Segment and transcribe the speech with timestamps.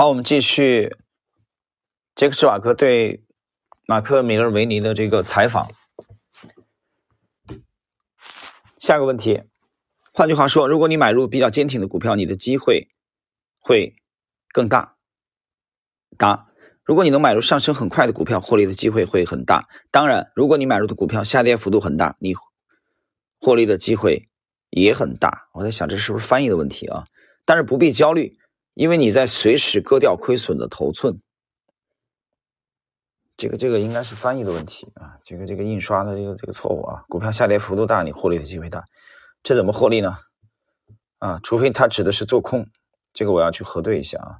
[0.00, 0.96] 好，我们继续
[2.14, 3.22] 杰克·施瓦克对
[3.86, 5.70] 马克·米勒维尼的这个采访。
[8.78, 9.42] 下个问题，
[10.14, 12.88] 换句话说，如果你买入比较坚挺的股票，你的机会
[13.58, 13.94] 会
[14.54, 14.96] 更大。
[16.16, 16.48] 答：
[16.82, 19.68] 如果你能买入上升很快的股票，获利的机会会很大。
[19.90, 22.34] 当然，如果你买入的股票下跌幅度很大，你
[23.38, 24.30] 获利的机会
[24.70, 25.50] 也很大。
[25.52, 27.04] 我在想，这是不是翻译的问题啊？
[27.44, 28.38] 但是不必焦虑，
[28.80, 31.20] 因为你在随时割掉亏损的头寸。
[33.36, 37.04] 这个这个应该是翻译的问题啊，这个这个印刷的这个这个错误啊。
[37.10, 38.82] 股票下跌幅度大，你获利的机会大，
[39.42, 40.16] 这怎么获利呢？
[41.18, 42.68] 啊，除非他指的是做空，
[43.12, 44.38] 这个我要去核对一下啊。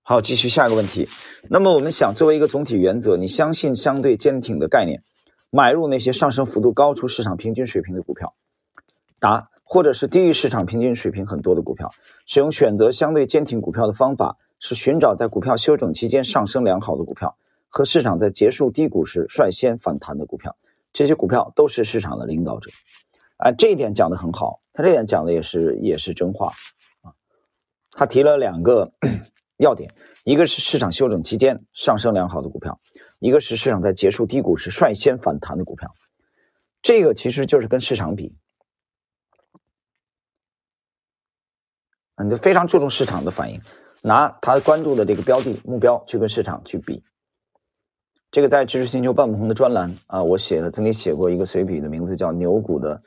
[0.00, 1.06] 好，继续下一个问题。
[1.50, 5.02] 那么我们想，作为一个总体原则，你相信相对坚挺的概念，
[5.50, 8.34] 买入那些上升幅度高出市场平均水平的股票？
[9.18, 11.92] 答：或者是低于市场平均水平很多的股票。
[12.26, 17.36] 使用选择相对坚挺股票的方法，是寻找在股票休整期间上升良好的股票。
[17.72, 20.56] 和市场在结束低谷时率先反弹的股票，
[20.92, 22.72] 这些股票都是市场的领导者，
[23.36, 26.48] 啊，这一点讲的很好，他这点讲的也是也是真话
[27.02, 27.14] 啊。
[27.92, 28.92] 他提了两个
[29.56, 29.94] 要点，
[30.24, 32.80] 一个是市场休整期间上升良好的股票，
[33.20, 35.92] 一个是市场在结束低谷时率先反弹的股票。
[36.82, 38.34] 这个其实就是跟市场比，
[42.24, 43.60] 你，就非常注重市场的反应，
[44.02, 47.02] 拿他关注的这个标的目标去跟市场去比。
[48.30, 53.02] 这个在知识星球半不同的专栏啊，我写了，曾经写过一个随笔的名字叫“牛股的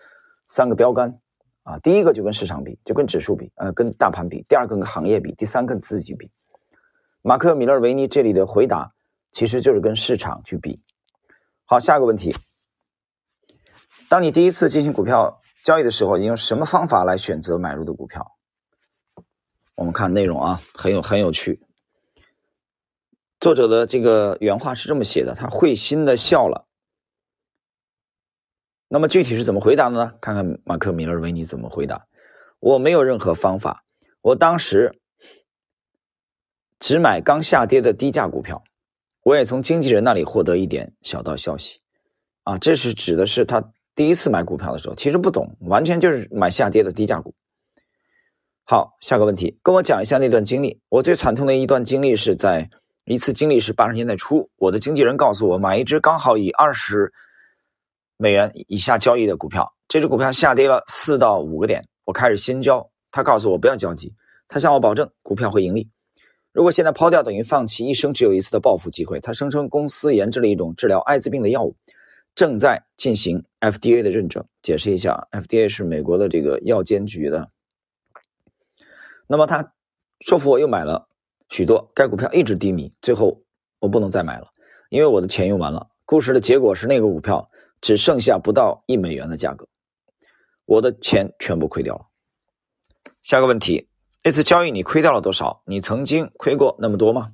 [0.47, 1.17] 三个标杆”，
[1.63, 6.29] 啊，第一个就跟市场比，就跟指数比，呃，跟大盘比；第二个跟行业比；第三跟自己比。
[7.21, 8.91] 马克·米勒维尼这里的回答
[9.31, 10.81] 其实就是跟市场去比。
[11.63, 12.35] 好，下一个问题：
[14.09, 18.35] 当你第一次进行股票交易的时候，你用什么方法来选择买入的股票？
[19.75, 21.61] 我们看内容啊，很有很有趣。
[23.39, 26.67] 作者的这个原话是这么写的，他会心的笑了。
[28.87, 30.13] 那么具体是怎么回答的呢？
[30.21, 32.07] 看看马克·米勒维尼怎么回答。
[32.59, 33.83] 我没有任何方法，
[34.21, 35.01] 我当时
[36.79, 38.63] 只买刚下跌的低价股票。
[39.23, 41.79] 我也从经纪人那里获得一点小道消息。
[42.43, 47.33] 啊，这是指的是他第一次买股票的时候，其实不懂，完全就是买下跌的低价股。
[48.65, 50.79] 好，下个问题，跟我讲一下那段经历。
[50.89, 52.69] 我最惨痛的一段经历是在。
[53.05, 57.11] 一次经历是八十年代初，我的经纪人告诉我买一只刚好以二十
[58.15, 62.89] 美元以下交易的股票，这只股票下跌了四到五个点，我开始心焦。
[63.11, 64.13] 他告诉我不要焦急，
[64.47, 65.89] 他向我保证股票会盈利。
[66.53, 69.19] 如果现在抛掉，等于放弃一生只有一次的暴富机会。
[69.19, 71.75] 他声称公司研制了一种治疗艾滋病的药物，
[72.35, 74.45] 正在进行 FDA 的认证。
[74.61, 77.49] 解释一下，FDA 是美国的这个药监局的。
[79.27, 79.73] 那么他
[80.19, 81.07] 说服我又买了。
[81.49, 83.43] 许多该股票一直低迷，最后
[83.79, 84.47] 我不能再买了，
[84.89, 85.87] 因为我的钱用完了。
[86.05, 89.67] 故事的结果是那个股票只剩下不到一美元的价格，
[90.65, 92.05] 我的钱全部亏掉了。
[93.21, 93.87] 下个问题，
[94.23, 95.61] 那次交易你亏掉了多少？
[95.65, 97.31] 你曾经亏过那么多吗？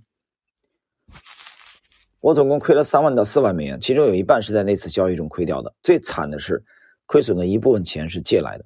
[2.20, 5.74] 我总共亏了三万到四万美元，其中有一半是在那次交易中亏掉的。
[5.82, 6.62] 最惨的是，
[7.06, 8.66] 亏损的一部分钱是借来的。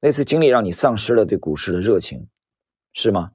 [0.00, 2.26] 那次经历让你丧失了对股市的热情，
[2.94, 3.32] 是吗？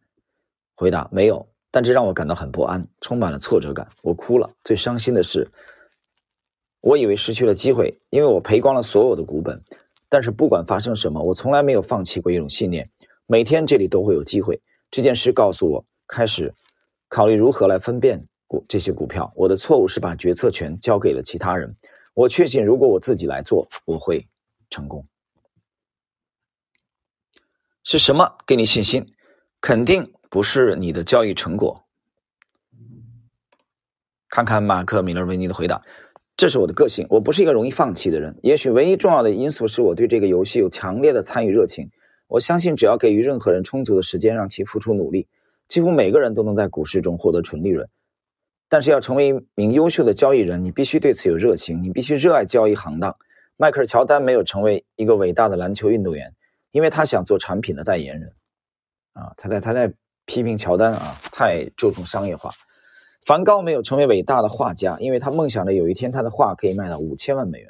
[0.75, 3.89] 回答没有，但这让我感到很不安，充满了挫折感。
[4.01, 4.49] 我哭了。
[4.63, 5.51] 最伤心的是，
[6.79, 9.61] 我以为失去了机会，因为我赔光了所有的股本。
[10.07, 12.89] 但是不管发生什么，我从来没有放弃过一种信念：
[13.27, 14.59] 每天这里都会有机会。
[14.89, 16.55] 这件事告诉我，开始
[17.09, 19.31] 考虑如何来分辨股这些股票。
[19.35, 21.75] 我的错误是把决策权交给了其他人。
[22.13, 24.25] 我确信，如果我自己来做，我会
[24.69, 25.05] 成功。
[27.83, 29.13] 是什么给你信心？
[29.61, 30.11] 肯定。
[30.31, 31.85] 不是你的交易成果。
[34.29, 35.81] 看看马克·米勒维尼的回答
[36.37, 38.37] ：“这是我的个性，我不是一个容易放弃的人。
[38.43, 41.89] 也许唯一重要的因素是我对这个游戏有强烈的参与热情。
[42.27, 45.27] 我相信，只要给予任何人充足的时间，让其付出努力，
[45.67, 47.89] 几乎每个人都能在股市中获得纯利润。
[48.67, 53.17] 但是，要成为一名优秀的交易人，你必须对此有热情，你必须热爱交易行当。
[53.57, 56.35] 迈克尔·乔丹没有成为一个伟大的篮球运动员，
[56.69, 58.31] 因为他想做产品的代言人。
[59.19, 59.93] 啊，他在他在。”
[60.29, 62.51] 批评乔丹啊，太注重商业化。
[63.25, 67.67] 梵高没有成为伟大的画家，因为他梦想着有一天他的画可以卖到五千万美元。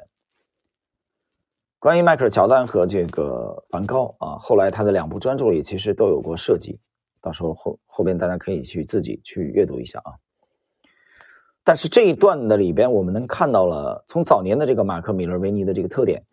[1.79, 6.81] 关于迈克尔·乔丹和这个梵高啊，后来他的两部专著里其实都有过涉及，
[7.21, 10.19] 到时候后后边大家可以去自己去阅读一下啊。
[11.63, 16.25] 但是这一段的里边，我们能看到了从早年的这个马克·米勒维尼的这个特点，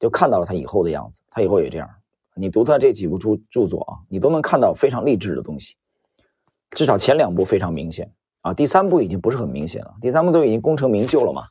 [0.00, 1.90] 就看到了他以后的样子，他以后也这样。
[2.34, 5.76] 你读他这几部著著作啊，你都能看到非常励志的东西，
[6.70, 11.46] 至少前两部非常明显啊，第三部已经不是很明显了，第三部都已经功成名就了嘛，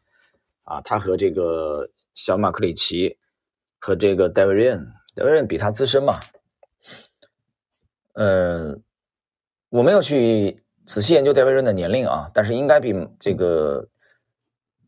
[0.63, 3.17] 啊，他和这个小马克里奇
[3.79, 4.85] 和这个戴维瑞恩，
[5.15, 6.19] 戴维瑞恩比他资深嘛，
[8.13, 8.77] 呃，
[9.69, 13.87] 我没有去仔细研究戴维瑞恩的年龄啊，但是应该比这个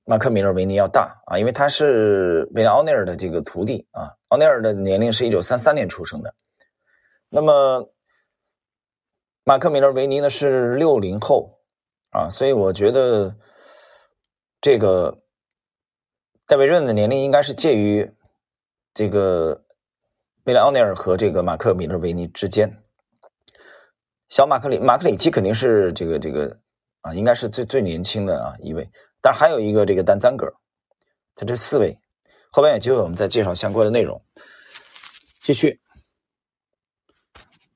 [0.06, 6.34] 马克米勒维尼要大啊，因为他是维拉奥内尔的这个徒弟啊，奥内尔的年龄是一九三三年出生的，
[7.30, 7.92] 那么。
[9.48, 11.60] 马克·米勒维尼呢是六零后
[12.10, 13.36] 啊，所以我觉得
[14.60, 15.20] 这个
[16.48, 18.12] 戴维·润的年龄应该是介于
[18.96, 19.64] 这个
[20.44, 22.82] 贝莱奥内尔和这个马克·米勒维尼之间。
[24.30, 26.58] 小马克里马克里奇肯定是这个这个
[27.02, 28.90] 啊，应该是最最年轻的啊一位，
[29.26, 30.54] 但还有一个这个单三格，
[31.34, 31.98] 他这四位
[32.52, 34.22] 后边有机会我们再介绍相关的内容。
[35.42, 35.82] 继续。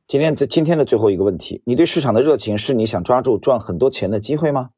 [0.08, 4.70] 今天的今天的最后一个问题，你对市场的热情是你想抓住赚很多钱的机会吗？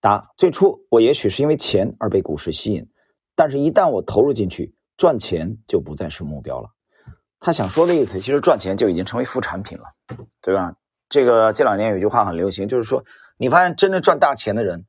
[0.00, 2.88] 答：最初我也许是因为钱而被股市吸引，
[3.34, 6.70] 但是一旦我投入进去，赚钱就不再是目标了。
[7.40, 9.84] 他想说的意思，其实赚钱就已经成为副产品了，
[10.40, 10.76] 对吧？
[11.10, 13.04] 这个这两年有句话很流行，就是说，
[13.36, 14.86] 你发现真正赚大钱的人，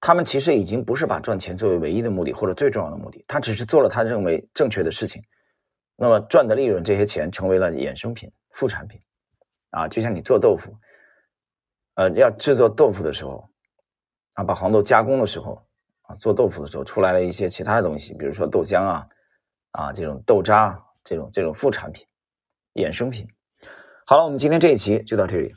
[0.00, 5.22] 他们其实已经不是把赚钱作为唯一的目的或者最重要的目的，他只是做了他认为正确的事情。
[5.96, 9.00] 那么赚的利润，这些钱成为了衍生品、副产品，
[9.70, 10.76] 啊，就像你做豆腐，
[11.94, 13.48] 呃，要制作豆腐的时候，
[14.34, 15.66] 啊，把黄豆加工的时候，
[16.02, 19.08] 啊，做豆腐的时候出来了一些其他的东西，比如说豆浆啊，
[19.70, 22.06] 啊，这种豆渣，这种这种副产品、
[22.74, 23.26] 衍生品。
[24.04, 25.54] 好了，我们今天这一期就到这里。